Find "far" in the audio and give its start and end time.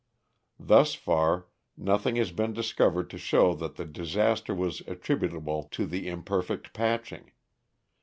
0.95-1.45